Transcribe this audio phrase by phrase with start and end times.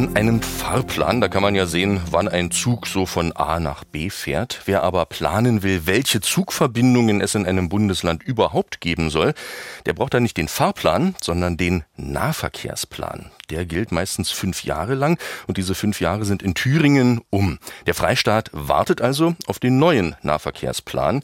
[0.00, 3.84] In einem Fahrplan, da kann man ja sehen, wann ein Zug so von A nach
[3.84, 4.62] B fährt.
[4.64, 9.34] Wer aber planen will, welche Zugverbindungen es in einem Bundesland überhaupt geben soll,
[9.84, 13.30] der braucht dann nicht den Fahrplan, sondern den Nahverkehrsplan.
[13.50, 17.58] Der gilt meistens fünf Jahre lang und diese fünf Jahre sind in Thüringen um.
[17.84, 21.20] Der Freistaat wartet also auf den neuen Nahverkehrsplan,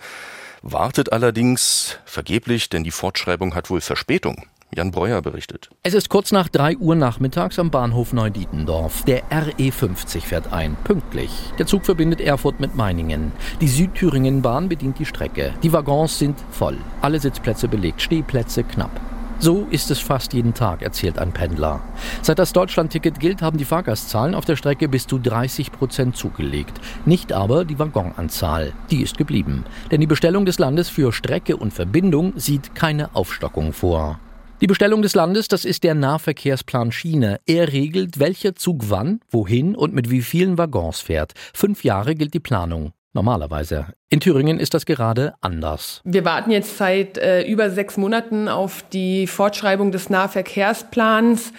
[0.61, 4.45] wartet allerdings vergeblich, denn die Fortschreibung hat wohl Verspätung.
[4.77, 5.71] Jan Breuer berichtet.
[5.83, 9.05] Es ist kurz nach 3 Uhr nachmittags am Bahnhof Neudietendorf.
[9.05, 11.31] Der RE50 fährt ein, pünktlich.
[11.59, 13.33] Der Zug verbindet Erfurt mit Meiningen.
[13.63, 15.55] Die Südthüringen-Bahn bedient die Strecke.
[15.63, 16.77] Die Waggons sind voll.
[17.01, 18.91] Alle Sitzplätze belegt, Stehplätze knapp.
[19.39, 21.81] So ist es fast jeden Tag, erzählt ein Pendler.
[22.21, 26.79] Seit das Deutschlandticket gilt, haben die Fahrgastzahlen auf der Strecke bis zu 30 Prozent zugelegt.
[27.07, 28.75] Nicht aber die Waggonanzahl.
[28.91, 29.65] Die ist geblieben.
[29.91, 34.19] Denn die Bestellung des Landes für Strecke und Verbindung sieht keine Aufstockung vor.
[34.63, 37.41] Die Bestellung des Landes, das ist der Nahverkehrsplan Schiene.
[37.45, 41.35] Er regelt, welcher Zug wann, wohin und mit wie vielen Waggons fährt.
[41.53, 42.93] Fünf Jahre gilt die Planung.
[43.13, 43.89] Normalerweise.
[44.09, 46.01] In Thüringen ist das gerade anders.
[46.05, 51.53] Wir warten jetzt seit äh, über sechs Monaten auf die Fortschreibung des Nahverkehrsplans.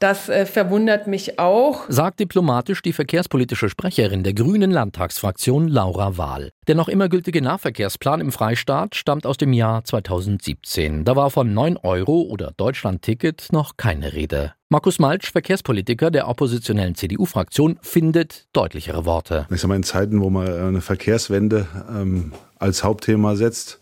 [0.00, 6.52] Das äh, verwundert mich auch, sagt diplomatisch die verkehrspolitische Sprecherin der Grünen Landtagsfraktion Laura Wahl.
[6.66, 11.04] Der noch immer gültige Nahverkehrsplan im Freistaat stammt aus dem Jahr 2017.
[11.04, 14.54] Da war von 9 Euro oder Deutschlandticket noch keine Rede.
[14.70, 19.46] Markus Malsch, Verkehrspolitiker der oppositionellen CDU-Fraktion, findet deutlichere Worte.
[19.50, 23.80] Ich sag mal, in Zeiten, wo man eine Verkehrswende ähm, als Hauptthema setzt,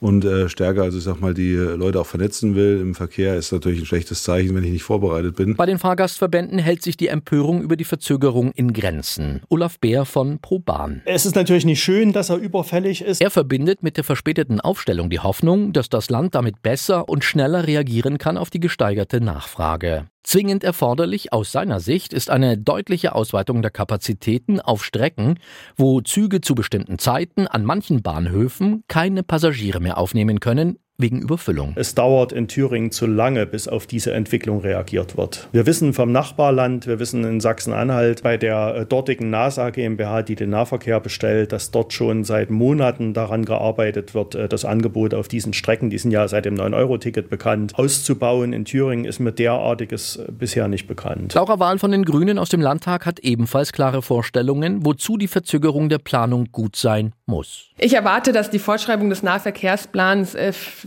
[0.00, 3.52] und äh, stärker, also ich sag mal, die Leute auch vernetzen will im Verkehr, ist
[3.52, 5.56] natürlich ein schlechtes Zeichen, wenn ich nicht vorbereitet bin.
[5.56, 9.42] Bei den Fahrgastverbänden hält sich die Empörung über die Verzögerung in Grenzen.
[9.48, 11.02] Olaf Bär von ProBahn.
[11.04, 13.20] Es ist natürlich nicht schön, dass er überfällig ist.
[13.20, 17.66] Er verbindet mit der verspäteten Aufstellung die Hoffnung, dass das Land damit besser und schneller
[17.66, 20.06] reagieren kann auf die gesteigerte Nachfrage.
[20.22, 25.38] Zwingend erforderlich aus seiner Sicht ist eine deutliche Ausweitung der Kapazitäten auf Strecken,
[25.76, 31.72] wo Züge zu bestimmten Zeiten an manchen Bahnhöfen keine Passagiere mehr aufnehmen können, wegen Überfüllung.
[31.76, 35.48] Es dauert in Thüringen zu lange, bis auf diese Entwicklung reagiert wird.
[35.52, 40.34] Wir wissen vom Nachbarland, wir wissen in Sachsen-Anhalt bei der äh, dortigen NASA GmbH, die
[40.34, 45.28] den Nahverkehr bestellt, dass dort schon seit Monaten daran gearbeitet wird, äh, das Angebot auf
[45.28, 48.52] diesen Strecken, die sind ja seit dem 9-Euro-Ticket bekannt, auszubauen.
[48.52, 51.34] In Thüringen ist mir derartiges äh, bisher nicht bekannt.
[51.34, 55.88] Laura Wahl von den Grünen aus dem Landtag hat ebenfalls klare Vorstellungen, wozu die Verzögerung
[55.88, 57.70] der Planung gut sein muss.
[57.78, 60.34] Ich erwarte, dass die Fortschreibung des Nahverkehrsplans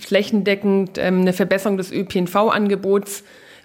[0.06, 3.24] flächendeckend ähm, eine Verbesserung des ÖPNV-Angebots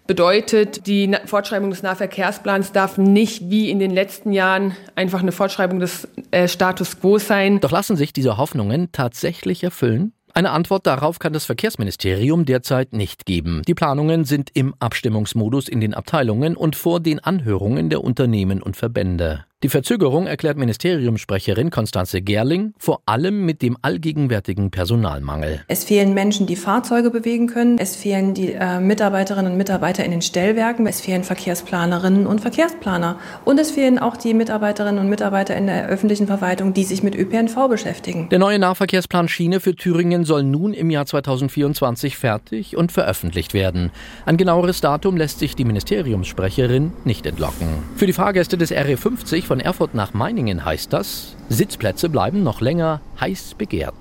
[0.08, 5.80] bedeutet, die Fortschreibung des Nahverkehrsplans darf nicht wie in den letzten Jahren einfach eine Fortschreibung
[5.80, 7.60] des äh, Status quo sein.
[7.60, 10.12] Doch lassen sich diese Hoffnungen tatsächlich erfüllen?
[10.34, 13.62] Eine Antwort darauf kann das Verkehrsministerium derzeit nicht geben.
[13.66, 18.76] Die Planungen sind im Abstimmungsmodus in den Abteilungen und vor den Anhörungen der Unternehmen und
[18.76, 19.44] Verbände.
[19.64, 25.64] Die Verzögerung erklärt Ministeriumssprecherin Konstanze Gerling vor allem mit dem allgegenwärtigen Personalmangel.
[25.66, 27.76] Es fehlen Menschen, die Fahrzeuge bewegen können.
[27.76, 30.86] Es fehlen die äh, Mitarbeiterinnen und Mitarbeiter in den Stellwerken.
[30.86, 33.18] Es fehlen Verkehrsplanerinnen und Verkehrsplaner.
[33.44, 37.16] Und es fehlen auch die Mitarbeiterinnen und Mitarbeiter in der öffentlichen Verwaltung, die sich mit
[37.16, 38.28] ÖPNV beschäftigen.
[38.28, 43.90] Der neue Nahverkehrsplan Schiene für Thüringen soll nun im Jahr 2024 fertig und veröffentlicht werden.
[44.24, 47.66] Ein genaueres Datum lässt sich die Ministeriumssprecherin nicht entlocken.
[47.96, 53.00] Für die Fahrgäste des RE50 von Erfurt nach Meiningen heißt das, Sitzplätze bleiben noch länger
[53.18, 53.94] heiß begehrt.